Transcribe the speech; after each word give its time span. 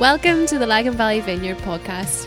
Welcome 0.00 0.46
to 0.46 0.58
the 0.58 0.66
Lagan 0.66 0.94
Valley 0.94 1.20
Vineyard 1.20 1.58
podcast. 1.58 2.26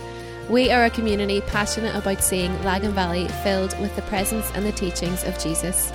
We 0.50 0.72
are 0.72 0.86
a 0.86 0.90
community 0.90 1.42
passionate 1.42 1.94
about 1.96 2.24
seeing 2.24 2.64
Lagan 2.64 2.94
Valley 2.94 3.28
filled 3.44 3.78
with 3.82 3.94
the 3.98 4.04
presence 4.04 4.50
and 4.56 4.66
the 4.66 4.72
teachings 4.72 5.26
of 5.26 5.38
Jesus. 5.38 5.92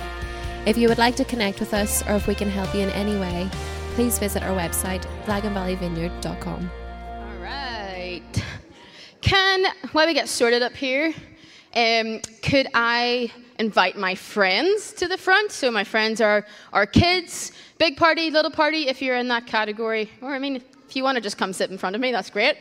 If 0.67 0.77
you 0.77 0.87
would 0.87 0.99
like 0.99 1.15
to 1.15 1.25
connect 1.25 1.59
with 1.59 1.73
us 1.73 2.07
or 2.07 2.13
if 2.13 2.27
we 2.27 2.35
can 2.35 2.47
help 2.47 2.75
you 2.75 2.81
in 2.81 2.91
any 2.91 3.19
way, 3.19 3.49
please 3.95 4.19
visit 4.19 4.43
our 4.43 4.55
website, 4.55 5.03
laganvalleyvineyard.com. 5.25 6.69
All 7.09 7.41
right. 7.41 8.43
Can, 9.21 9.65
while 9.93 10.05
we 10.05 10.13
get 10.13 10.29
sorted 10.29 10.61
up 10.61 10.73
here, 10.73 11.11
um, 11.75 12.19
could 12.43 12.67
I 12.75 13.31
invite 13.57 13.97
my 13.97 14.13
friends 14.13 14.93
to 14.93 15.07
the 15.07 15.17
front? 15.17 15.51
So 15.51 15.71
my 15.71 15.83
friends 15.83 16.21
are 16.21 16.45
our 16.71 16.85
kids, 16.85 17.51
big 17.79 17.97
party, 17.97 18.29
little 18.29 18.51
party, 18.51 18.89
if 18.89 19.01
you're 19.01 19.17
in 19.17 19.27
that 19.29 19.47
category. 19.47 20.11
Or 20.21 20.35
I 20.35 20.39
mean, 20.39 20.61
if 20.93 20.97
you 20.97 21.03
want 21.03 21.15
to 21.15 21.21
just 21.21 21.39
come 21.39 21.53
sit 21.53 21.71
in 21.71 21.77
front 21.79 21.95
of 21.95 22.01
me, 22.03 22.11
that's 22.11 22.29
great. 22.29 22.55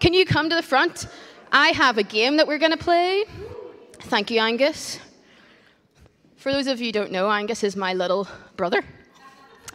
Can 0.00 0.12
you 0.12 0.26
come 0.26 0.50
to 0.50 0.56
the 0.56 0.64
front? 0.64 1.06
I 1.52 1.68
have 1.68 1.96
a 1.96 2.02
game 2.02 2.36
that 2.38 2.48
we're 2.48 2.58
going 2.58 2.72
to 2.72 2.76
play. 2.76 3.22
Thank 4.00 4.32
you, 4.32 4.40
Angus. 4.40 4.98
For 6.34 6.50
those 6.50 6.66
of 6.66 6.80
you 6.80 6.86
who 6.86 6.92
don't 6.92 7.12
know, 7.12 7.30
Angus 7.30 7.62
is 7.62 7.76
my 7.76 7.94
little 7.94 8.26
brother. 8.56 8.82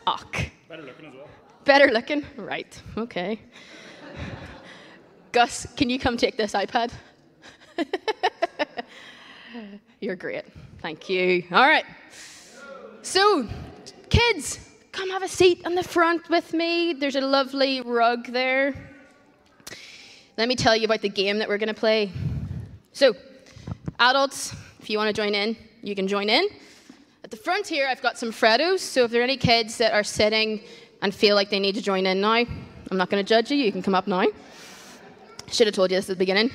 Och. 0.05 0.51
Better 0.67 0.81
looking 0.81 1.05
as 1.05 1.13
well. 1.13 1.29
Better 1.63 1.91
looking? 1.93 2.25
Right, 2.35 2.81
okay. 2.97 3.39
Gus, 5.31 5.65
can 5.77 5.89
you 5.89 5.97
come 5.97 6.17
take 6.17 6.35
this 6.35 6.51
iPad? 6.51 6.91
You're 10.01 10.17
great. 10.17 10.43
Thank 10.81 11.07
you. 11.07 11.45
All 11.53 11.69
right. 11.69 11.85
So, 13.01 13.47
kids, 14.09 14.59
come 14.93 15.09
have 15.09 15.23
a 15.23 15.27
seat 15.27 15.65
on 15.65 15.73
the 15.73 15.83
front 15.83 16.29
with 16.29 16.53
me. 16.53 16.93
There's 16.93 17.15
a 17.15 17.21
lovely 17.21 17.81
rug 17.81 18.27
there. 18.27 18.75
Let 20.37 20.47
me 20.47 20.55
tell 20.55 20.75
you 20.75 20.85
about 20.85 21.01
the 21.01 21.09
game 21.09 21.39
that 21.39 21.49
we're 21.49 21.57
going 21.57 21.73
to 21.73 21.73
play. 21.73 22.11
So, 22.91 23.15
adults, 23.99 24.53
if 24.79 24.91
you 24.91 24.99
want 24.99 25.13
to 25.13 25.19
join 25.19 25.33
in, 25.33 25.57
you 25.81 25.95
can 25.95 26.07
join 26.07 26.29
in. 26.29 26.47
At 27.23 27.31
the 27.31 27.37
front 27.37 27.65
here, 27.65 27.87
I've 27.87 28.03
got 28.03 28.19
some 28.19 28.31
Freddos. 28.31 28.79
So, 28.79 29.03
if 29.05 29.11
there 29.11 29.21
are 29.21 29.23
any 29.23 29.35
kids 29.35 29.77
that 29.79 29.93
are 29.93 30.03
sitting 30.03 30.61
and 31.01 31.13
feel 31.13 31.35
like 31.35 31.49
they 31.49 31.59
need 31.59 31.73
to 31.73 31.81
join 31.81 32.05
in 32.05 32.21
now, 32.21 32.45
I'm 32.91 32.97
not 32.97 33.09
going 33.09 33.23
to 33.23 33.27
judge 33.27 33.49
you. 33.49 33.57
You 33.57 33.71
can 33.71 33.81
come 33.81 33.95
up 33.95 34.05
now. 34.05 34.27
Should 35.47 35.65
have 35.65 35.75
told 35.75 35.89
you 35.89 35.97
this 35.97 36.05
at 36.05 36.17
the 36.17 36.19
beginning. 36.19 36.51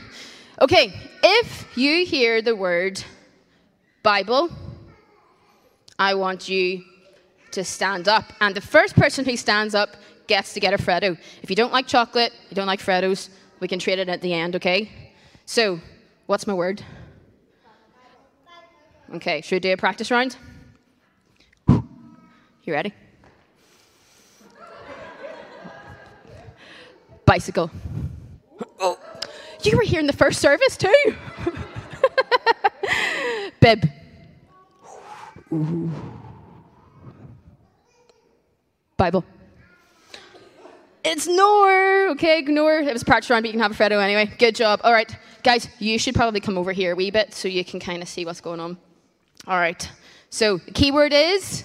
Okay, 0.63 0.93
if 1.25 1.77
you 1.77 2.07
hear 2.07 2.41
the 2.41 2.55
word 2.55 3.03
Bible, 4.05 4.49
I 5.99 6.15
want 6.15 6.49
you 6.49 6.85
to 7.53 7.65
stand 7.65 8.09
up. 8.09 8.33
And 8.41 8.55
the 8.55 8.61
first 8.61 8.95
person 8.97 9.25
who 9.25 9.37
stands 9.37 9.75
up 9.75 9.97
gets 10.27 10.55
to 10.55 10.61
get 10.61 10.75
a 10.75 10.79
Freddo. 10.79 11.19
If 11.43 11.51
you 11.51 11.57
don't 11.57 11.73
like 11.73 11.87
chocolate, 11.87 12.33
you 12.51 12.55
don't 12.55 12.67
like 12.67 12.81
Freddos, 12.81 13.31
we 13.61 13.69
can 13.69 13.79
trade 13.79 13.99
it 13.99 14.09
at 14.09 14.21
the 14.21 14.33
end, 14.33 14.57
okay? 14.57 14.91
So, 15.47 15.81
what's 16.27 16.47
my 16.47 16.55
word? 16.55 16.83
Okay, 19.15 19.41
should 19.41 19.57
we 19.57 19.61
do 19.61 19.73
a 19.73 19.77
practice 19.77 20.11
round? 20.11 20.37
You 21.67 22.75
ready? 22.75 22.93
Bicycle. 27.25 27.71
Oh, 28.79 28.99
you 29.63 29.77
were 29.77 29.83
here 29.83 30.01
in 30.01 30.07
the 30.07 30.13
first 30.13 30.41
service 30.41 30.77
too. 30.77 31.17
Bib. 33.61 33.89
Bible. 38.99 39.25
It's 41.05 41.29
Nor. 41.29 42.09
Okay, 42.09 42.43
Nor. 42.43 42.81
It 42.81 42.93
was 42.93 43.05
practice 43.05 43.31
round, 43.31 43.45
but 43.45 43.49
you 43.49 43.53
can 43.53 43.63
have 43.63 43.71
a 43.71 43.75
Freddo 43.75 44.03
anyway. 44.03 44.27
Good 44.39 44.57
job. 44.57 44.81
All 44.83 44.93
right, 44.93 45.17
guys, 45.45 45.69
you 45.79 46.01
should 46.01 46.17
probably 46.17 46.41
come 46.41 46.59
over 46.59 46.73
here 46.73 46.93
a 46.93 46.97
wee 46.97 47.13
bit 47.13 47.33
so 47.33 47.47
you 47.47 47.65
can 47.65 47.79
kind 47.79 48.03
of 48.03 48.09
see 48.09 48.27
what's 48.27 48.41
going 48.41 48.59
on. 48.59 48.77
All 49.47 49.57
right. 49.57 49.89
So 50.31 50.59
the 50.59 50.73
keyword 50.73 51.13
is 51.13 51.63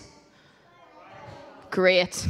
great. 1.72 2.28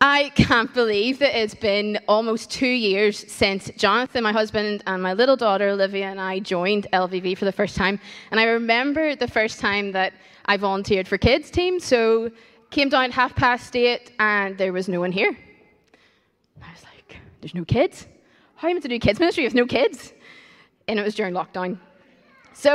I 0.00 0.30
can't 0.34 0.74
believe 0.74 1.20
that 1.20 1.40
it's 1.40 1.54
been 1.54 2.00
almost 2.08 2.50
two 2.50 2.66
years 2.66 3.32
since 3.32 3.70
Jonathan, 3.76 4.24
my 4.24 4.32
husband, 4.32 4.82
and 4.86 5.00
my 5.00 5.14
little 5.14 5.36
daughter 5.36 5.68
Olivia 5.68 6.06
and 6.06 6.20
I 6.20 6.40
joined 6.40 6.88
LVV 6.92 7.38
for 7.38 7.44
the 7.46 7.52
first 7.52 7.76
time. 7.76 8.00
And 8.32 8.40
I 8.40 8.44
remember 8.44 9.14
the 9.14 9.28
first 9.28 9.60
time 9.60 9.92
that 9.92 10.12
I 10.44 10.56
volunteered 10.56 11.08
for 11.08 11.16
kids 11.16 11.50
team. 11.50 11.80
So 11.80 12.30
came 12.76 12.90
down 12.90 13.10
half 13.10 13.34
past 13.34 13.74
eight, 13.74 14.12
and 14.18 14.58
there 14.58 14.70
was 14.70 14.86
no 14.86 15.00
one 15.00 15.10
here. 15.10 15.34
I 16.62 16.70
was 16.76 16.84
like, 16.84 17.16
"There's 17.40 17.54
no 17.54 17.64
kids. 17.64 18.06
How 18.56 18.68
am 18.68 18.72
I 18.72 18.74
meant 18.74 18.82
to 18.82 18.88
do 18.90 18.98
kids 18.98 19.18
ministry 19.18 19.44
with 19.44 19.54
no 19.54 19.64
kids?" 19.64 20.12
And 20.86 21.00
it 21.00 21.02
was 21.02 21.14
during 21.14 21.32
lockdown. 21.32 21.78
So 22.52 22.72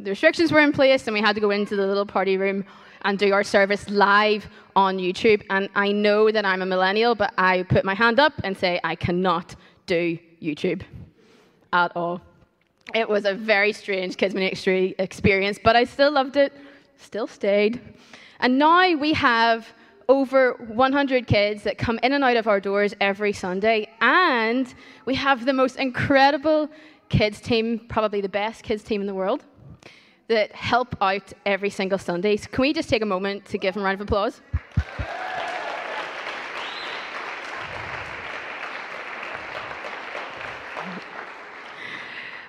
the 0.00 0.08
restrictions 0.08 0.50
were 0.52 0.60
in 0.60 0.72
place, 0.72 1.06
and 1.06 1.12
we 1.12 1.20
had 1.20 1.34
to 1.34 1.42
go 1.46 1.50
into 1.50 1.76
the 1.76 1.86
little 1.86 2.06
party 2.06 2.38
room 2.38 2.64
and 3.02 3.18
do 3.18 3.34
our 3.34 3.44
service 3.44 3.90
live 3.90 4.48
on 4.74 4.96
YouTube. 4.96 5.42
And 5.50 5.68
I 5.74 5.92
know 5.92 6.30
that 6.30 6.46
I'm 6.46 6.62
a 6.62 6.66
millennial, 6.74 7.14
but 7.14 7.34
I 7.36 7.64
put 7.74 7.84
my 7.84 7.94
hand 7.94 8.18
up 8.18 8.32
and 8.44 8.56
say 8.56 8.80
I 8.82 8.94
cannot 8.94 9.54
do 9.84 10.18
YouTube 10.40 10.80
at 11.74 11.90
all. 11.94 12.22
It 12.94 13.06
was 13.06 13.26
a 13.26 13.34
very 13.34 13.74
strange 13.74 14.16
kids 14.16 14.34
ministry 14.34 14.94
experience, 14.98 15.58
but 15.62 15.76
I 15.76 15.84
still 15.84 16.10
loved 16.10 16.36
it, 16.36 16.52
still 16.96 17.26
stayed. 17.26 17.74
And 18.42 18.58
now 18.58 18.96
we 18.96 19.12
have 19.12 19.72
over 20.08 20.54
100 20.54 21.28
kids 21.28 21.62
that 21.62 21.78
come 21.78 22.00
in 22.02 22.12
and 22.12 22.24
out 22.24 22.36
of 22.36 22.48
our 22.48 22.58
doors 22.58 22.92
every 23.00 23.32
Sunday, 23.32 23.88
and 24.00 24.74
we 25.06 25.14
have 25.14 25.46
the 25.46 25.52
most 25.52 25.76
incredible 25.76 26.68
kids 27.08 27.40
team, 27.40 27.86
probably 27.88 28.20
the 28.20 28.28
best 28.28 28.64
kids 28.64 28.82
team 28.82 29.00
in 29.00 29.06
the 29.06 29.14
world 29.14 29.44
that 30.26 30.50
help 30.50 30.96
out 31.00 31.32
every 31.46 31.70
single 31.70 31.98
Sunday. 31.98 32.36
So 32.36 32.48
can 32.50 32.62
we 32.62 32.72
just 32.72 32.88
take 32.88 33.02
a 33.02 33.06
moment 33.06 33.44
to 33.46 33.58
give 33.58 33.74
them 33.74 33.84
a 33.84 33.86
round 33.86 34.00
of 34.00 34.08
applause? 34.08 34.40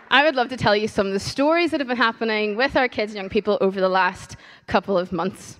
I 0.10 0.24
would 0.24 0.34
love 0.34 0.50
to 0.50 0.58
tell 0.58 0.75
you 0.75 0.88
some 0.88 1.06
of 1.06 1.14
the 1.14 1.20
stories 1.20 1.70
that 1.70 1.80
have 1.80 1.88
been 1.88 1.98
happening 1.98 2.56
with 2.56 2.75
our 2.75 2.88
kids 2.88 3.12
and 3.12 3.18
young 3.18 3.30
people 3.30 3.60
over 3.62 3.80
the 3.80 3.90
last 3.90 4.38
couple 4.66 4.98
of 4.98 5.12
months. 5.12 5.58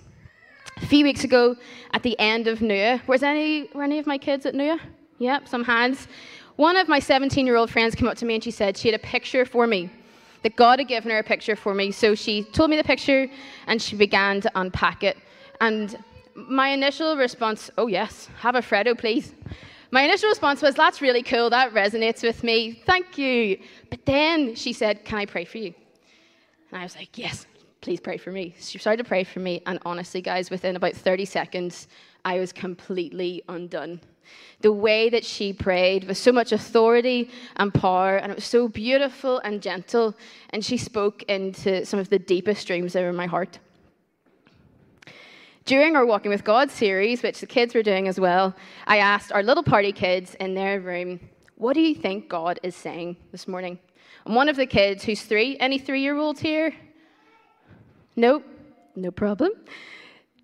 A 0.78 0.86
few 0.86 1.04
weeks 1.04 1.24
ago, 1.24 1.56
at 1.92 2.02
the 2.02 2.18
end 2.18 2.48
of 2.48 2.58
Nua, 2.58 3.06
was 3.06 3.22
any, 3.22 3.68
were 3.74 3.84
any 3.84 3.98
of 3.98 4.06
my 4.06 4.18
kids 4.18 4.44
at 4.44 4.54
Nua? 4.54 4.80
Yep, 5.18 5.48
some 5.48 5.64
hands. 5.64 6.08
One 6.56 6.76
of 6.76 6.88
my 6.88 6.98
17 6.98 7.46
year 7.46 7.56
old 7.56 7.70
friends 7.70 7.94
came 7.94 8.08
up 8.08 8.16
to 8.18 8.26
me 8.26 8.34
and 8.34 8.44
she 8.44 8.50
said 8.50 8.76
she 8.76 8.88
had 8.88 8.94
a 8.94 9.02
picture 9.02 9.44
for 9.44 9.66
me 9.66 9.90
that 10.42 10.56
God 10.56 10.78
had 10.78 10.88
given 10.88 11.10
her 11.10 11.18
a 11.18 11.22
picture 11.22 11.56
for 11.56 11.74
me. 11.74 11.90
So 11.90 12.14
she 12.14 12.42
told 12.42 12.70
me 12.70 12.76
the 12.76 12.84
picture 12.84 13.28
and 13.66 13.80
she 13.80 13.96
began 13.96 14.40
to 14.42 14.50
unpack 14.54 15.02
it. 15.02 15.16
And 15.60 15.96
my 16.34 16.68
initial 16.68 17.16
response, 17.16 17.70
oh, 17.78 17.86
yes, 17.86 18.28
have 18.40 18.54
a 18.54 18.60
Freddo, 18.60 18.98
please. 18.98 19.32
My 19.90 20.02
initial 20.02 20.28
response 20.28 20.60
was, 20.60 20.74
that's 20.74 21.00
really 21.00 21.22
cool. 21.22 21.50
That 21.50 21.72
resonates 21.72 22.22
with 22.22 22.42
me. 22.42 22.82
Thank 22.84 23.16
you. 23.16 23.58
But 23.90 24.04
then 24.04 24.54
she 24.54 24.72
said, 24.72 25.04
can 25.04 25.18
I 25.18 25.26
pray 25.26 25.44
for 25.44 25.58
you? 25.58 25.72
And 26.70 26.80
I 26.80 26.82
was 26.82 26.96
like, 26.96 27.16
yes, 27.16 27.46
please 27.84 28.00
pray 28.00 28.16
for 28.16 28.32
me. 28.32 28.54
She 28.58 28.78
started 28.78 29.04
to 29.04 29.06
pray 29.06 29.24
for 29.24 29.40
me. 29.40 29.62
And 29.66 29.78
honestly, 29.84 30.22
guys, 30.22 30.48
within 30.48 30.74
about 30.74 30.94
30 30.94 31.26
seconds, 31.26 31.86
I 32.24 32.38
was 32.38 32.50
completely 32.50 33.42
undone. 33.46 34.00
The 34.62 34.72
way 34.72 35.10
that 35.10 35.22
she 35.22 35.52
prayed 35.52 36.04
with 36.04 36.16
so 36.16 36.32
much 36.32 36.50
authority 36.50 37.30
and 37.56 37.74
power, 37.74 38.16
and 38.16 38.32
it 38.32 38.36
was 38.36 38.46
so 38.46 38.68
beautiful 38.68 39.38
and 39.40 39.60
gentle, 39.60 40.14
and 40.48 40.64
she 40.64 40.78
spoke 40.78 41.24
into 41.24 41.84
some 41.84 42.00
of 42.00 42.08
the 42.08 42.18
deepest 42.18 42.66
dreams 42.66 42.94
that 42.94 43.02
were 43.02 43.10
in 43.10 43.16
my 43.16 43.26
heart. 43.26 43.58
During 45.66 45.94
our 45.94 46.06
Walking 46.06 46.30
with 46.30 46.42
God 46.42 46.70
series, 46.70 47.22
which 47.22 47.40
the 47.40 47.46
kids 47.46 47.74
were 47.74 47.82
doing 47.82 48.08
as 48.08 48.18
well, 48.18 48.56
I 48.86 48.96
asked 48.96 49.30
our 49.30 49.42
little 49.42 49.62
party 49.62 49.92
kids 49.92 50.34
in 50.36 50.54
their 50.54 50.80
room, 50.80 51.20
What 51.56 51.74
do 51.74 51.82
you 51.82 51.94
think 51.94 52.30
God 52.30 52.58
is 52.62 52.74
saying 52.74 53.18
this 53.30 53.46
morning? 53.46 53.78
And 54.24 54.34
one 54.34 54.48
of 54.48 54.56
the 54.56 54.64
kids, 54.64 55.04
who's 55.04 55.20
three, 55.20 55.58
any 55.58 55.78
three 55.78 56.00
year 56.00 56.16
olds 56.16 56.40
here? 56.40 56.72
Nope, 58.16 58.44
no 58.96 59.10
problem. 59.10 59.50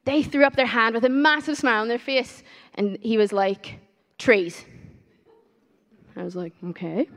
They 0.05 0.23
threw 0.23 0.45
up 0.45 0.57
their 0.57 0.67
hand 0.67 0.95
with 0.95 1.05
a 1.05 1.09
massive 1.09 1.57
smile 1.57 1.83
on 1.83 1.89
their 1.89 1.99
face, 1.99 2.43
and 2.75 2.99
he 3.01 3.17
was 3.17 3.33
like, 3.33 3.79
Trees. 4.19 4.65
I 6.17 6.23
was 6.23 6.37
like, 6.37 6.53
Okay. 6.65 7.09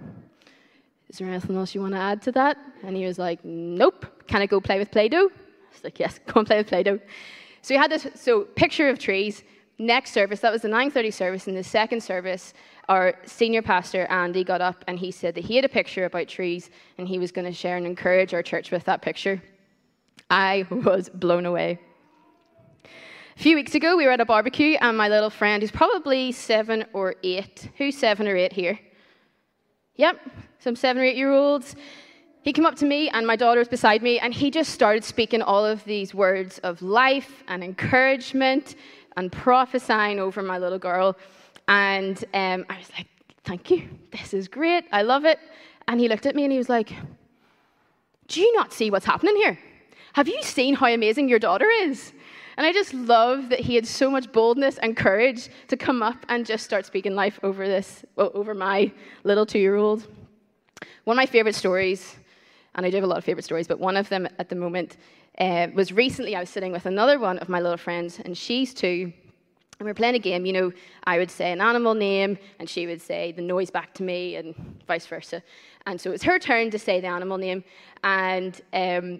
Is 1.10 1.20
there 1.20 1.28
anything 1.28 1.56
else 1.56 1.76
you 1.76 1.82
want 1.82 1.94
to 1.94 2.00
add 2.00 2.24
to 2.24 2.32
that? 2.32 2.58
And 2.84 2.96
he 2.96 3.06
was 3.06 3.20
like, 3.20 3.44
Nope. 3.44 4.06
Can 4.28 4.42
I 4.42 4.46
go 4.46 4.60
play 4.60 4.80
with 4.80 4.90
Play 4.90 5.10
Doh? 5.10 5.28
I 5.28 5.74
was 5.74 5.84
like, 5.84 6.00
Yes, 6.00 6.20
go 6.28 6.40
and 6.40 6.48
play 6.48 6.58
with 6.58 6.68
Play 6.68 6.84
Doh. 6.84 7.00
So 7.62 7.74
we 7.74 7.78
had 7.78 7.92
this 7.92 8.08
so 8.16 8.42
picture 8.42 8.90
of 8.90 9.00
trees. 9.00 9.44
Next 9.80 10.12
service, 10.12 10.40
that 10.42 10.52
was 10.52 10.62
the 10.62 10.70
9:30 10.70 11.14
service. 11.14 11.48
In 11.48 11.56
the 11.56 11.64
second 11.64 12.02
service, 12.02 12.54
our 12.90 13.16
senior 13.26 13.62
pastor 13.62 14.06
Andy 14.06 14.44
got 14.44 14.62
up 14.62 14.84
and 14.88 15.00
he 15.00 15.12
said 15.12 15.36
that 15.36 15.46
he 15.46 15.56
had 15.56 15.66
a 15.66 15.70
picture 15.70 16.06
about 16.06 16.28
trees 16.28 16.70
and 16.98 17.08
he 17.08 17.18
was 17.20 17.32
going 17.32 17.46
to 17.46 17.54
share 17.54 17.78
and 17.78 17.86
encourage 17.86 18.34
our 18.34 18.44
church 18.44 18.72
with 18.72 18.84
that 18.86 19.02
picture. 19.02 19.42
I 20.34 20.66
was 20.72 21.10
blown 21.10 21.46
away. 21.46 21.80
A 23.38 23.40
few 23.40 23.56
weeks 23.56 23.76
ago, 23.76 23.96
we 23.96 24.06
were 24.06 24.12
at 24.12 24.20
a 24.20 24.26
barbecue, 24.26 24.78
and 24.82 24.98
my 24.98 25.08
little 25.08 25.30
friend, 25.30 25.62
who's 25.62 25.72
probably 25.72 26.32
seven 26.32 26.86
or 26.94 27.16
eight, 27.24 27.70
who's 27.78 27.96
seven 27.96 28.28
or 28.28 28.36
eight 28.36 28.52
here? 28.52 28.80
Yep, 29.96 30.18
some 30.58 30.76
seven 30.76 31.04
or 31.04 31.06
eight 31.06 31.18
year 31.18 31.32
olds. 31.32 31.76
He 32.42 32.52
came 32.52 32.66
up 32.66 32.76
to 32.78 32.86
me, 32.86 33.10
and 33.10 33.28
my 33.28 33.36
daughter 33.36 33.60
was 33.60 33.68
beside 33.68 34.02
me, 34.02 34.18
and 34.18 34.34
he 34.34 34.50
just 34.50 34.72
started 34.72 35.04
speaking 35.04 35.44
all 35.44 35.64
of 35.64 35.84
these 35.86 36.16
words 36.16 36.58
of 36.60 36.82
life 36.82 37.44
and 37.48 37.64
encouragement 37.64 38.76
and 39.16 39.32
prophesying 39.32 40.20
over 40.20 40.42
my 40.42 40.58
little 40.58 40.80
girl. 40.80 41.16
And 41.68 42.26
um, 42.34 42.66
I 42.70 42.78
was 42.80 42.90
like, 42.98 43.08
Thank 43.44 43.70
you. 43.70 43.90
This 44.12 44.34
is 44.34 44.48
great. 44.48 44.86
I 44.92 45.02
love 45.02 45.26
it. 45.26 45.38
And 45.88 46.00
he 46.00 46.08
looked 46.08 46.26
at 46.26 46.34
me 46.34 46.44
and 46.44 46.52
he 46.52 46.58
was 46.58 46.70
like, 46.70 46.94
Do 48.30 48.42
you 48.42 48.52
not 48.56 48.72
see 48.72 48.90
what's 48.90 49.06
happening 49.06 49.36
here? 49.36 49.60
Have 50.14 50.28
you 50.28 50.44
seen 50.44 50.76
how 50.76 50.86
amazing 50.86 51.28
your 51.28 51.40
daughter 51.40 51.68
is? 51.68 52.14
And 52.56 52.68
I 52.68 52.72
just 52.72 52.94
love 52.94 53.50
that 53.50 53.60
he 53.60 53.74
had 53.74 53.88
so 53.88 54.12
much 54.12 54.32
boldness 54.32 54.78
and 54.78 54.96
courage 54.96 55.50
to 55.70 55.76
come 55.76 56.04
up 56.04 56.24
and 56.30 56.46
just 56.46 56.64
start 56.64 56.86
speaking 56.86 57.16
life 57.16 57.40
over 57.42 57.68
this, 57.68 58.06
over 58.16 58.54
my 58.54 58.92
little 59.24 59.44
two 59.44 59.58
year 59.58 59.76
old. 59.76 60.08
One 61.06 61.16
of 61.16 61.18
my 61.18 61.26
favorite 61.26 61.56
stories, 61.56 62.16
and 62.76 62.86
I 62.86 62.92
do 62.92 62.98
have 62.98 63.04
a 63.04 63.08
lot 63.08 63.18
of 63.18 63.24
favorite 63.24 63.44
stories, 63.44 63.68
but 63.68 63.80
one 63.80 63.98
of 63.98 64.08
them 64.10 64.28
at 64.38 64.50
the 64.50 64.56
moment 64.56 64.98
uh, 65.40 65.70
was 65.74 65.92
recently 65.92 66.36
I 66.36 66.42
was 66.42 66.50
sitting 66.52 66.72
with 66.72 66.86
another 66.86 67.18
one 67.18 67.40
of 67.40 67.50
my 67.50 67.60
little 67.60 67.78
friends, 67.78 68.20
and 68.24 68.38
she's 68.38 68.72
two. 68.72 69.12
And 69.80 69.86
we 69.86 69.90
are 69.90 69.96
playing 69.96 70.14
a 70.14 70.20
game, 70.20 70.46
you 70.46 70.54
know, 70.54 70.72
I 71.06 71.18
would 71.18 71.32
say 71.32 71.52
an 71.52 71.60
animal 71.60 71.96
name, 71.96 72.38
and 72.60 72.70
she 72.70 72.86
would 72.86 73.02
say 73.02 73.32
the 73.32 73.42
noise 73.42 73.72
back 73.72 73.96
to 73.96 74.04
me, 74.04 74.36
and 74.36 74.54
vice 74.88 75.08
versa. 75.08 75.42
And 75.88 76.00
so 76.00 76.12
it 76.12 76.14
was 76.14 76.24
her 76.24 76.38
turn 76.38 76.70
to 76.70 76.78
say 76.78 77.02
the 77.02 77.08
animal 77.08 77.40
name, 77.40 77.64
and 78.04 78.62
um, 78.74 79.20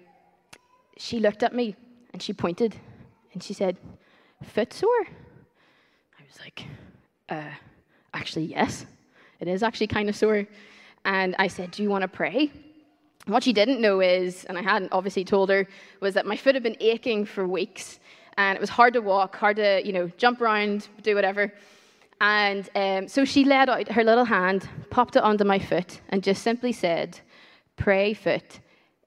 she 0.96 1.18
looked 1.20 1.42
at 1.42 1.54
me 1.54 1.76
and 2.12 2.22
she 2.22 2.32
pointed 2.32 2.76
and 3.32 3.42
she 3.42 3.54
said, 3.54 3.76
Foot 4.42 4.72
sore? 4.72 5.06
I 6.18 6.22
was 6.26 6.38
like, 6.40 6.66
uh, 7.28 7.50
actually, 8.12 8.44
yes. 8.44 8.86
It 9.40 9.48
is 9.48 9.62
actually 9.62 9.88
kind 9.88 10.08
of 10.08 10.16
sore. 10.16 10.46
And 11.04 11.34
I 11.38 11.48
said, 11.48 11.70
Do 11.70 11.82
you 11.82 11.90
want 11.90 12.02
to 12.02 12.08
pray? 12.08 12.50
And 13.26 13.32
what 13.32 13.42
she 13.42 13.52
didn't 13.52 13.80
know 13.80 14.00
is, 14.00 14.44
and 14.44 14.58
I 14.58 14.62
hadn't 14.62 14.92
obviously 14.92 15.24
told 15.24 15.48
her, 15.48 15.66
was 16.00 16.14
that 16.14 16.26
my 16.26 16.36
foot 16.36 16.54
had 16.54 16.62
been 16.62 16.76
aching 16.80 17.24
for 17.24 17.46
weeks. 17.46 17.98
And 18.36 18.56
it 18.56 18.60
was 18.60 18.70
hard 18.70 18.94
to 18.94 19.00
walk, 19.00 19.36
hard 19.36 19.56
to, 19.56 19.80
you 19.84 19.92
know, 19.92 20.08
jump 20.18 20.40
around, 20.40 20.88
do 21.02 21.14
whatever. 21.14 21.52
And 22.20 22.68
um, 22.74 23.08
so 23.08 23.24
she 23.24 23.44
let 23.44 23.68
out 23.68 23.88
her 23.88 24.04
little 24.04 24.24
hand, 24.24 24.68
popped 24.90 25.16
it 25.16 25.22
onto 25.22 25.44
my 25.44 25.58
foot, 25.58 26.00
and 26.10 26.22
just 26.22 26.42
simply 26.42 26.72
said, 26.72 27.20
Pray, 27.76 28.14
foot, 28.14 28.60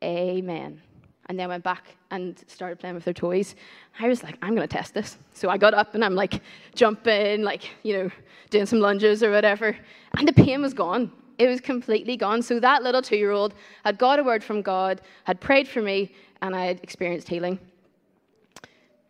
Amen 0.03 0.81
and 1.29 1.38
then 1.38 1.50
went 1.50 1.63
back 1.63 1.95
and 2.12 2.41
started 2.47 2.79
playing 2.79 2.95
with 2.95 3.06
their 3.06 3.13
toys. 3.13 3.56
I 4.00 4.07
was 4.07 4.24
like, 4.24 4.38
I'm 4.41 4.56
going 4.56 4.68
to 4.68 4.74
test 4.74 4.94
this. 4.94 5.18
So 5.33 5.50
I 5.50 5.57
got 5.57 5.74
up 5.74 5.94
and 5.94 6.03
I'm 6.03 6.15
like 6.15 6.41
jumping, 6.75 7.44
like, 7.44 7.69
you 7.83 7.94
know, 7.94 8.12
doing 8.50 8.65
some 8.65 8.79
lunges 8.79 9.24
or 9.24 9.31
whatever. 9.31 9.75
And 10.18 10.27
the 10.27 10.33
pain 10.33 10.62
was 10.62 10.74
gone. 10.74 11.12
It 11.38 11.47
was 11.47 11.62
completely 11.62 12.18
gone. 12.18 12.41
So 12.41 12.59
that 12.59 12.81
little 12.81 13.01
two 13.01 13.18
year 13.18 13.31
old 13.31 13.53
had 13.83 13.97
got 13.97 14.19
a 14.19 14.24
word 14.24 14.44
from 14.44 14.62
God, 14.62 15.01
had 15.25 15.39
prayed 15.39 15.68
for 15.68 15.81
me, 15.81 16.13
and 16.41 16.56
I 16.56 16.65
had 16.65 16.79
experienced 16.81 17.27
healing. 17.27 17.59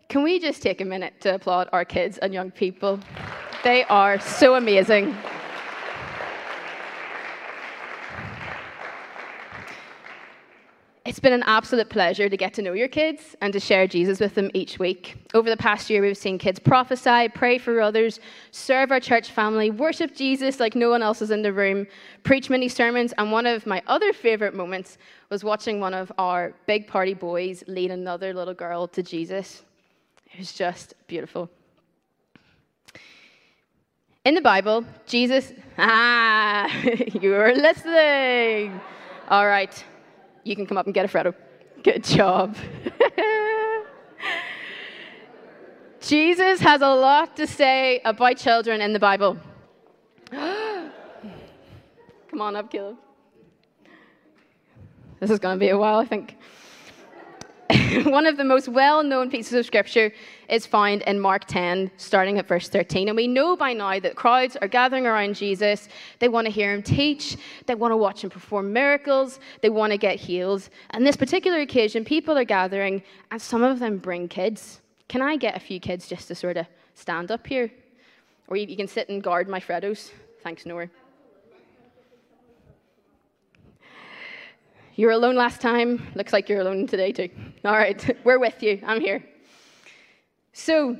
Can 0.10 0.24
we 0.24 0.40
just 0.40 0.62
take 0.62 0.82
a 0.82 0.86
minute 0.86 1.20
to 1.22 1.36
applaud 1.36 1.70
our 1.72 1.86
kids 1.86 2.18
and 2.18 2.34
young 2.34 2.50
people? 2.52 3.00
They 3.64 3.84
are 3.86 4.20
so 4.20 4.56
amazing. 4.56 5.16
It's 11.08 11.20
been 11.20 11.32
an 11.32 11.44
absolute 11.44 11.88
pleasure 11.88 12.28
to 12.28 12.36
get 12.36 12.54
to 12.56 12.62
know 12.62 12.74
your 12.74 12.90
kids 12.90 13.34
and 13.40 13.54
to 13.54 13.62
share 13.62 13.88
Jesus 13.88 14.20
with 14.20 14.36
them 14.36 14.52
each 14.54 14.78
week. 14.78 15.16
Over 15.34 15.50
the 15.50 15.56
past 15.56 15.90
year, 15.90 16.02
we've 16.02 16.18
seen 16.18 16.38
kids 16.38 16.60
prophesy, 16.60 17.30
pray 17.30 17.60
for 17.60 17.80
others, 17.80 18.20
serve 18.52 18.92
our 18.92 19.00
church 19.00 19.32
family, 19.32 19.72
worship 19.72 20.14
Jesus 20.14 20.60
like 20.60 20.76
no 20.76 20.90
one 20.90 21.02
else 21.02 21.22
is 21.22 21.32
in 21.32 21.44
the 21.44 21.54
room, 21.54 21.88
preach 22.24 22.50
many 22.50 22.68
sermons, 22.68 23.14
and 23.18 23.32
one 23.32 23.46
of 23.46 23.66
my 23.66 23.82
other 23.88 24.12
favorite 24.12 24.54
moments 24.54 24.98
was 25.30 25.46
watching 25.46 25.80
one 25.80 25.94
of 25.94 26.12
our 26.18 26.54
big 26.66 26.88
party 26.88 27.14
boys 27.14 27.64
lead 27.68 27.90
another 27.90 28.34
little 28.34 28.54
girl 28.54 28.86
to 28.90 29.02
Jesus. 29.02 29.64
It 30.34 30.40
was 30.40 30.52
just 30.52 30.94
beautiful. 31.08 31.50
In 34.26 34.36
the 34.36 34.42
Bible, 34.42 34.84
Jesus, 35.06 35.54
ah, 35.78 36.70
you're 37.22 37.56
listening. 37.56 38.82
All 39.30 39.48
right 39.48 39.86
you 40.48 40.56
can 40.56 40.66
come 40.66 40.78
up 40.78 40.86
and 40.86 40.94
get 40.94 41.06
a 41.06 41.08
Freddo. 41.08 41.34
Good 41.84 42.04
job. 42.04 42.56
Jesus 46.02 46.60
has 46.62 46.82
a 46.82 46.88
lot 46.88 47.36
to 47.36 47.46
say 47.46 48.00
about 48.06 48.38
children 48.38 48.82
in 48.82 48.94
the 48.94 49.00
Bible. 49.00 49.38
come 50.32 50.92
on 52.40 52.56
up, 52.56 52.72
Caleb. 52.72 52.98
This 55.20 55.32
is 55.32 55.40
going 55.40 55.56
to 55.56 55.60
be 55.60 55.70
a 55.70 55.78
while, 55.78 56.00
I 56.00 56.06
think. 56.06 56.38
one 58.06 58.26
of 58.26 58.38
the 58.38 58.44
most 58.44 58.70
well 58.70 59.04
known 59.04 59.30
pieces 59.30 59.54
of 59.54 59.66
scripture 59.66 60.14
is 60.50 60.66
found 60.66 61.02
in 61.02 61.20
Mark 61.20 61.46
10, 61.46 61.92
starting 61.98 62.38
at 62.40 62.48
verse 62.48 62.70
13. 62.70 63.10
And 63.10 63.18
we 63.18 63.28
know 63.28 63.58
by 63.58 63.74
now 63.74 64.00
that 64.00 64.16
crowds 64.16 64.56
are 64.58 64.68
gathering 64.68 65.06
around 65.06 65.36
Jesus. 65.36 65.90
They 66.20 66.30
want 66.30 66.46
to 66.46 66.52
hear 66.52 66.74
him 66.74 66.82
teach, 66.82 67.36
they 67.66 67.76
want 67.76 67.92
to 67.92 67.98
watch 67.98 68.24
him 68.24 68.30
perform 68.30 68.72
miracles, 68.72 69.40
they 69.62 69.70
want 69.70 69.92
to 69.92 69.98
get 69.98 70.16
healed. 70.16 70.70
And 70.92 71.06
this 71.06 71.18
particular 71.18 71.60
occasion, 71.60 72.06
people 72.06 72.38
are 72.38 72.46
gathering, 72.46 73.04
and 73.32 73.42
some 73.42 73.64
of 73.64 73.80
them 73.80 73.98
bring 73.98 74.30
kids. 74.30 74.80
Can 75.10 75.22
I 75.22 75.36
get 75.36 75.56
a 75.56 75.60
few 75.60 75.80
kids 75.80 76.08
just 76.08 76.28
to 76.30 76.36
sort 76.36 76.58
of 76.58 76.68
stand 76.94 77.32
up 77.32 77.46
here? 77.46 77.72
Or 78.48 78.56
you 78.56 78.78
can 78.78 78.88
sit 78.88 79.10
and 79.10 79.22
guard 79.22 79.50
my 79.50 79.60
Freddos. 79.60 80.12
Thanks, 80.42 80.66
Nora. 80.66 80.90
You 84.98 85.06
were 85.06 85.14
alone 85.14 85.36
last 85.36 85.62
time. 85.62 86.08
Looks 86.16 86.34
like 86.34 86.50
you're 86.50 86.60
alone 86.60 86.88
today, 86.88 87.12
too. 87.12 87.30
All 87.64 87.72
right, 87.72 88.18
we're 88.24 88.40
with 88.40 88.64
you. 88.64 88.82
I'm 88.84 89.00
here. 89.00 89.24
So, 90.54 90.98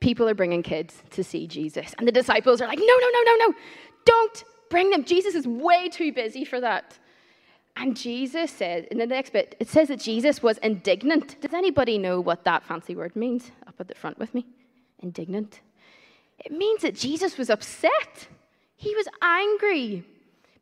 people 0.00 0.28
are 0.28 0.34
bringing 0.34 0.64
kids 0.64 1.02
to 1.12 1.22
see 1.22 1.46
Jesus. 1.46 1.94
And 1.96 2.06
the 2.06 2.12
disciples 2.12 2.60
are 2.60 2.66
like, 2.66 2.80
no, 2.80 2.84
no, 2.84 3.08
no, 3.12 3.22
no, 3.22 3.46
no. 3.46 3.54
Don't 4.04 4.44
bring 4.70 4.90
them. 4.90 5.04
Jesus 5.04 5.36
is 5.36 5.46
way 5.46 5.88
too 5.88 6.12
busy 6.12 6.44
for 6.44 6.60
that. 6.60 6.98
And 7.76 7.96
Jesus 7.96 8.50
says, 8.50 8.86
in 8.90 8.98
the 8.98 9.06
next 9.06 9.32
bit, 9.32 9.54
it 9.60 9.68
says 9.68 9.86
that 9.86 10.00
Jesus 10.00 10.42
was 10.42 10.58
indignant. 10.58 11.40
Does 11.40 11.54
anybody 11.54 11.96
know 11.96 12.20
what 12.20 12.42
that 12.42 12.64
fancy 12.64 12.96
word 12.96 13.14
means? 13.14 13.52
Up 13.68 13.76
at 13.78 13.86
the 13.86 13.94
front 13.94 14.18
with 14.18 14.34
me. 14.34 14.44
Indignant. 14.98 15.60
It 16.44 16.50
means 16.50 16.82
that 16.82 16.96
Jesus 16.96 17.38
was 17.38 17.50
upset. 17.50 18.26
He 18.74 18.96
was 18.96 19.06
angry 19.22 20.04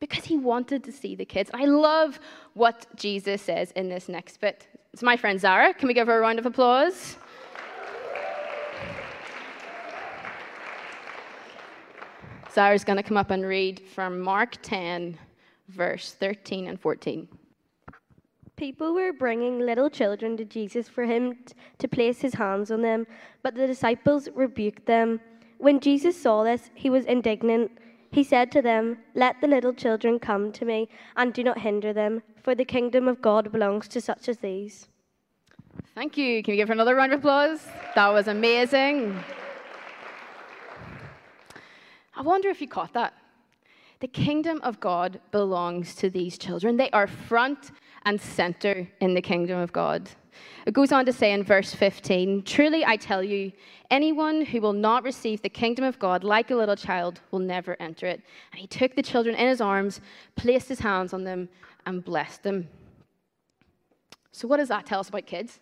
because 0.03 0.25
he 0.25 0.37
wanted 0.37 0.83
to 0.83 0.91
see 0.91 1.15
the 1.15 1.25
kids. 1.25 1.49
I 1.55 1.65
love 1.65 2.19
what 2.55 2.87
Jesus 2.97 3.41
says 3.41 3.71
in 3.71 3.89
this 3.89 4.09
next 4.09 4.41
bit. 4.41 4.67
It's 4.93 5.01
my 5.01 5.17
friend 5.17 5.39
Zara. 5.41 5.73
Can 5.73 5.87
we 5.87 5.95
give 5.95 6.09
her 6.09 6.19
a 6.19 6.21
round 6.21 6.41
of 6.41 6.45
applause? 6.45 7.17
Zara's 12.53 12.83
going 12.83 12.97
to 12.97 13.05
come 13.05 13.17
up 13.17 13.31
and 13.31 13.47
read 13.47 13.81
from 13.95 14.19
Mark 14.19 14.57
10, 14.63 15.17
verse 15.69 16.17
13 16.19 16.67
and 16.67 16.81
14. 16.81 17.29
People 18.57 18.95
were 18.95 19.13
bringing 19.13 19.61
little 19.61 19.89
children 19.89 20.37
to 20.37 20.45
Jesus 20.45 20.89
for 20.89 21.05
him 21.05 21.39
to 21.79 21.87
place 21.87 22.21
his 22.21 22.35
hands 22.35 22.73
on 22.73 22.83
them, 22.83 23.07
but 23.45 23.55
the 23.55 23.69
disciples 23.69 24.29
rebuked 24.35 24.85
them. 24.85 25.21
When 25.59 25.79
Jesus 25.79 26.21
saw 26.21 26.43
this, 26.43 26.71
he 26.75 26.91
was 26.91 27.05
indignant 27.05 27.71
he 28.13 28.23
said 28.23 28.53
to 28.53 28.63
them, 28.63 28.99
Let 29.15 29.41
the 29.41 29.49
little 29.49 29.73
children 29.73 30.19
come 30.19 30.53
to 30.53 30.65
me, 30.65 30.89
and 31.17 31.33
do 31.33 31.43
not 31.43 31.59
hinder 31.59 31.93
them, 31.93 32.23
for 32.43 32.55
the 32.55 32.65
kingdom 32.65 33.09
of 33.09 33.23
God 33.23 33.51
belongs 33.51 33.89
to 33.89 34.01
such 34.01 34.29
as 34.29 34.39
these. 34.39 34.89
Thank 35.95 36.19
you. 36.19 36.43
Can 36.43 36.53
we 36.53 36.57
give 36.57 36.69
her 36.69 36.75
another 36.75 36.95
round 36.95 37.13
of 37.15 37.21
applause? 37.21 37.67
That 37.95 38.09
was 38.09 38.29
amazing. 38.29 39.19
I 42.15 42.21
wonder 42.21 42.51
if 42.51 42.61
you 42.61 42.69
caught 42.69 42.93
that. 42.93 43.15
The 44.01 44.09
kingdom 44.09 44.61
of 44.63 44.79
God 44.79 45.21
belongs 45.31 45.95
to 45.97 46.11
these 46.11 46.37
children. 46.37 46.77
They 46.77 46.91
are 46.91 47.07
front 47.07 47.71
and 48.05 48.21
center 48.21 48.89
in 49.01 49.15
the 49.15 49.23
kingdom 49.23 49.59
of 49.59 49.73
God. 49.73 50.11
It 50.67 50.75
goes 50.75 50.93
on 50.93 51.05
to 51.07 51.13
say 51.13 51.33
in 51.33 51.43
verse 51.43 51.75
15 51.75 52.43
Truly 52.43 52.85
I 52.85 52.97
tell 52.97 53.23
you, 53.23 53.53
anyone 53.91 54.45
who 54.45 54.61
will 54.61 54.73
not 54.73 55.05
receive 55.05 55.43
the 55.43 55.49
kingdom 55.49 55.85
of 55.85 55.99
God 55.99 56.25
like 56.25 56.51
a 56.51 56.55
little 56.55 56.77
child 56.77 57.21
will 57.31 57.41
never 57.41 57.77
enter 57.81 58.07
it. 58.07 58.23
And 58.53 58.61
he 58.61 58.67
took 58.67 58.95
the 58.95 59.03
children 59.03 59.35
in 59.35 59.49
his 59.49 59.61
arms, 59.61 60.01
placed 60.37 60.69
his 60.69 60.81
hands 60.81 61.13
on 61.13 61.25
them, 61.25 61.49
and 61.87 62.05
blessed 62.05 62.43
them. 62.43 62.69
So, 64.33 64.49
what 64.49 64.59
does 64.59 64.69
that 64.69 64.87
tell 64.87 65.01
us 65.01 65.09
about 65.09 65.27
kids? 65.27 65.61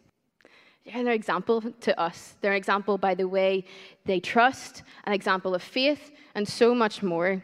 They're 0.85 0.97
an 0.97 1.09
example 1.09 1.61
to 1.61 2.01
us. 2.01 2.37
They're 2.41 2.53
an 2.53 2.57
example 2.57 2.97
by 2.97 3.15
the 3.15 3.29
way 3.29 3.65
they 4.05 4.21
trust, 4.21 4.83
an 5.05 5.13
example 5.13 5.55
of 5.55 5.63
faith, 5.63 6.13
and 6.35 6.47
so 6.47 6.75
much 6.75 7.03
more. 7.03 7.43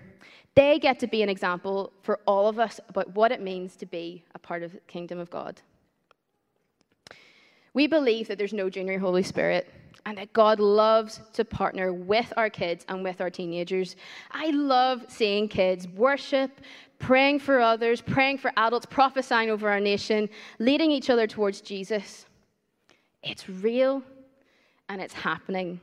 They 0.55 0.79
get 0.79 0.99
to 1.01 1.07
be 1.07 1.23
an 1.23 1.29
example 1.29 1.93
for 2.03 2.19
all 2.27 2.49
of 2.49 2.59
us 2.59 2.81
about 2.89 3.15
what 3.15 3.31
it 3.31 3.43
means 3.43 3.77
to 3.77 3.87
be 3.87 4.25
a 4.35 4.39
part 4.39 4.63
of 4.63 4.73
the 4.73 4.81
kingdom 4.81 5.19
of 5.19 5.29
God. 5.31 5.61
We 7.77 7.87
believe 7.87 8.29
that 8.29 8.39
there's 8.39 8.55
no 8.55 8.71
junior 8.71 8.99
Holy 8.99 9.23
Spirit 9.23 9.69
and 10.07 10.17
that 10.17 10.33
God 10.33 10.61
loves 10.61 11.21
to 11.35 11.45
partner 11.45 11.93
with 11.93 12.33
our 12.39 12.49
kids 12.49 12.87
and 12.89 13.05
with 13.05 13.21
our 13.21 13.29
teenagers. 13.29 13.97
I 14.31 14.49
love 14.49 15.05
seeing 15.09 15.47
kids 15.47 15.87
worship, 15.87 16.63
praying 16.99 17.41
for 17.41 17.61
others, 17.61 18.01
praying 18.01 18.39
for 18.39 18.51
adults, 18.57 18.87
prophesying 18.87 19.51
over 19.51 19.69
our 19.69 19.79
nation, 19.79 20.31
leading 20.59 20.91
each 20.91 21.11
other 21.11 21.27
towards 21.27 21.61
Jesus. 21.61 22.25
It's 23.23 23.47
real 23.47 24.03
and 24.89 25.03
it's 25.03 25.13
happening. 25.13 25.79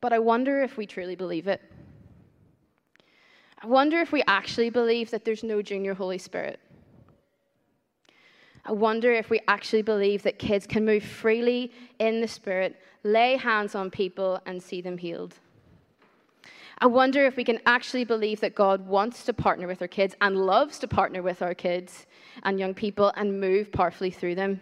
But 0.00 0.12
I 0.12 0.20
wonder 0.20 0.62
if 0.62 0.76
we 0.76 0.86
truly 0.86 1.16
believe 1.16 1.48
it. 1.48 1.60
I 3.60 3.66
wonder 3.66 3.98
if 3.98 4.12
we 4.12 4.22
actually 4.28 4.70
believe 4.70 5.10
that 5.10 5.24
there's 5.24 5.42
no 5.42 5.62
junior 5.62 5.94
Holy 5.94 6.18
Spirit. 6.18 6.60
I 8.68 8.72
wonder 8.72 9.12
if 9.12 9.30
we 9.30 9.40
actually 9.46 9.82
believe 9.82 10.24
that 10.24 10.40
kids 10.40 10.66
can 10.66 10.84
move 10.84 11.04
freely 11.04 11.70
in 12.00 12.20
the 12.20 12.26
Spirit, 12.26 12.76
lay 13.04 13.36
hands 13.36 13.76
on 13.76 13.92
people, 13.92 14.40
and 14.44 14.60
see 14.60 14.80
them 14.80 14.98
healed. 14.98 15.36
I 16.78 16.86
wonder 16.86 17.24
if 17.24 17.36
we 17.36 17.44
can 17.44 17.60
actually 17.64 18.02
believe 18.02 18.40
that 18.40 18.56
God 18.56 18.84
wants 18.88 19.24
to 19.24 19.32
partner 19.32 19.68
with 19.68 19.80
our 19.82 19.88
kids 19.88 20.16
and 20.20 20.36
loves 20.36 20.80
to 20.80 20.88
partner 20.88 21.22
with 21.22 21.42
our 21.42 21.54
kids 21.54 22.06
and 22.42 22.58
young 22.58 22.74
people 22.74 23.12
and 23.16 23.40
move 23.40 23.70
powerfully 23.70 24.10
through 24.10 24.34
them. 24.34 24.60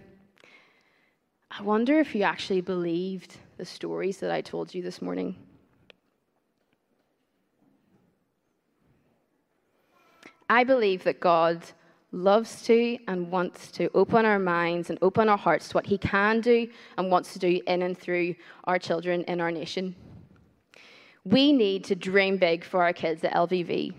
I 1.51 1.63
wonder 1.63 1.99
if 1.99 2.15
you 2.15 2.25
actually 2.25 2.61
believed 2.61 3.39
the 3.57 3.65
stories 3.65 4.19
that 4.19 4.31
I 4.31 4.43
told 4.43 4.75
you 4.75 4.83
this 4.83 5.01
morning. 5.01 5.35
I 10.51 10.63
believe 10.63 11.05
that 11.05 11.21
God 11.21 11.63
loves 12.15 12.63
to 12.63 12.99
and 13.09 13.31
wants 13.31 13.71
to 13.73 13.91
open 13.95 14.25
our 14.25 14.39
minds 14.39 14.89
and 14.89 14.99
open 15.03 15.29
our 15.29 15.37
hearts 15.37 15.69
to 15.69 15.75
what 15.75 15.87
He 15.87 15.99
can 15.99 16.41
do 16.41 16.69
and 16.97 17.11
wants 17.11 17.33
to 17.33 17.39
do 17.39 17.61
in 17.67 17.83
and 17.83 17.99
through 17.99 18.35
our 18.65 18.79
children 18.79 19.23
in 19.25 19.41
our 19.41 19.51
nation. 19.51 19.95
We 21.25 21.53
need 21.53 21.85
to 21.85 21.95
dream 21.95 22.37
big 22.37 22.65
for 22.65 22.83
our 22.83 22.93
kids 22.93 23.25
at 23.25 23.33
LVV. 23.33 23.95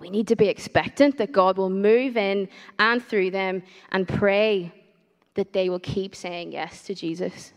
We 0.00 0.10
need 0.10 0.28
to 0.28 0.36
be 0.36 0.48
expectant 0.48 1.16
that 1.18 1.32
God 1.32 1.56
will 1.56 1.70
move 1.70 2.16
in 2.16 2.48
and 2.78 3.02
through 3.02 3.30
them 3.30 3.62
and 3.90 4.06
pray 4.06 4.72
that 5.34 5.52
they 5.52 5.68
will 5.68 5.80
keep 5.80 6.14
saying 6.14 6.52
yes 6.52 6.82
to 6.82 6.94
Jesus. 6.94 7.52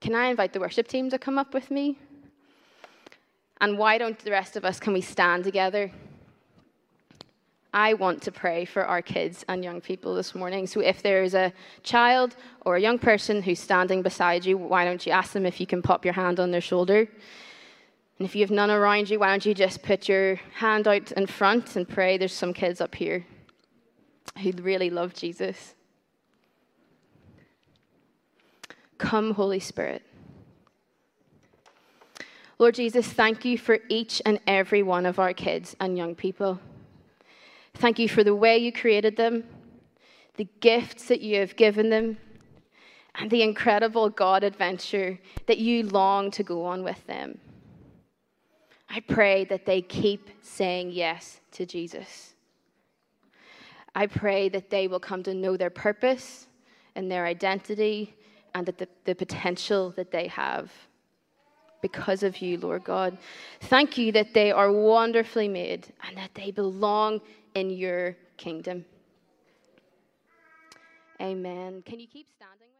Can 0.00 0.14
I 0.14 0.26
invite 0.26 0.52
the 0.52 0.60
worship 0.60 0.88
team 0.88 1.10
to 1.10 1.18
come 1.18 1.38
up 1.38 1.54
with 1.54 1.70
me? 1.70 1.98
And 3.60 3.78
why 3.78 3.98
don't 3.98 4.18
the 4.18 4.30
rest 4.30 4.56
of 4.56 4.64
us 4.64 4.78
can 4.78 4.92
we 4.92 5.00
stand 5.00 5.44
together? 5.44 5.90
I 7.76 7.92
want 7.92 8.22
to 8.22 8.32
pray 8.32 8.64
for 8.64 8.86
our 8.86 9.02
kids 9.02 9.44
and 9.48 9.62
young 9.62 9.82
people 9.82 10.14
this 10.14 10.34
morning. 10.34 10.66
So 10.66 10.80
if 10.80 11.02
there 11.02 11.22
is 11.22 11.34
a 11.34 11.52
child 11.82 12.34
or 12.62 12.76
a 12.76 12.80
young 12.80 12.98
person 12.98 13.42
who's 13.42 13.60
standing 13.60 14.00
beside 14.00 14.46
you, 14.46 14.56
why 14.56 14.86
don't 14.86 15.04
you 15.04 15.12
ask 15.12 15.32
them 15.32 15.44
if 15.44 15.60
you 15.60 15.66
can 15.66 15.82
pop 15.82 16.02
your 16.02 16.14
hand 16.14 16.40
on 16.40 16.52
their 16.52 16.62
shoulder? 16.62 17.00
And 18.18 18.26
if 18.26 18.34
you 18.34 18.40
have 18.40 18.50
none 18.50 18.70
around 18.70 19.10
you, 19.10 19.18
why 19.18 19.28
don't 19.28 19.44
you 19.44 19.52
just 19.52 19.82
put 19.82 20.08
your 20.08 20.36
hand 20.54 20.88
out 20.88 21.12
in 21.12 21.26
front 21.26 21.76
and 21.76 21.86
pray? 21.86 22.16
There's 22.16 22.32
some 22.32 22.54
kids 22.54 22.80
up 22.80 22.94
here 22.94 23.26
who 24.42 24.52
really 24.52 24.88
love 24.88 25.12
Jesus. 25.12 25.74
Come, 28.96 29.34
Holy 29.34 29.60
Spirit. 29.60 30.02
Lord 32.58 32.74
Jesus, 32.74 33.06
thank 33.06 33.44
you 33.44 33.58
for 33.58 33.80
each 33.90 34.22
and 34.24 34.40
every 34.46 34.82
one 34.82 35.04
of 35.04 35.18
our 35.18 35.34
kids 35.34 35.76
and 35.78 35.98
young 35.98 36.14
people. 36.14 36.58
Thank 37.78 37.98
you 37.98 38.08
for 38.08 38.24
the 38.24 38.34
way 38.34 38.56
you 38.56 38.72
created 38.72 39.18
them, 39.18 39.44
the 40.36 40.48
gifts 40.60 41.08
that 41.08 41.20
you 41.20 41.40
have 41.40 41.56
given 41.56 41.90
them, 41.90 42.16
and 43.14 43.30
the 43.30 43.42
incredible 43.42 44.08
God 44.08 44.44
adventure 44.44 45.18
that 45.46 45.58
you 45.58 45.82
long 45.82 46.30
to 46.30 46.42
go 46.42 46.64
on 46.64 46.82
with 46.82 47.06
them. 47.06 47.38
I 48.88 49.00
pray 49.00 49.44
that 49.44 49.66
they 49.66 49.82
keep 49.82 50.30
saying 50.40 50.92
yes 50.92 51.40
to 51.52 51.66
Jesus. 51.66 52.34
I 53.94 54.06
pray 54.06 54.48
that 54.48 54.70
they 54.70 54.88
will 54.88 55.00
come 55.00 55.22
to 55.24 55.34
know 55.34 55.58
their 55.58 55.70
purpose 55.70 56.46
and 56.94 57.10
their 57.10 57.26
identity 57.26 58.14
and 58.54 58.64
that 58.64 58.78
the, 58.78 58.88
the 59.04 59.14
potential 59.14 59.90
that 59.96 60.10
they 60.10 60.28
have 60.28 60.72
because 61.88 62.22
of 62.22 62.38
you, 62.42 62.58
Lord 62.58 62.84
God. 62.84 63.16
Thank 63.62 63.98
you 63.98 64.12
that 64.12 64.34
they 64.34 64.50
are 64.50 64.70
wonderfully 64.72 65.48
made 65.48 65.86
and 66.06 66.16
that 66.16 66.32
they 66.34 66.50
belong 66.50 67.20
in 67.54 67.70
your 67.70 68.16
kingdom. 68.36 68.84
Amen. 71.20 71.82
Can 71.86 71.98
you 72.00 72.06
keep 72.06 72.26
standing? 72.36 72.75